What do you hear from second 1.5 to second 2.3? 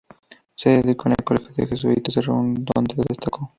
de jesuítas de